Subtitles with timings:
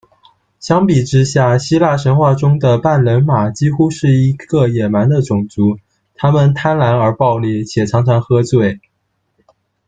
[0.59, 5.77] 相对之下，希腊神话中的半人马几乎是一个野蛮的种族，
[6.15, 8.81] 他们贪婪而暴力，且常常喝醉。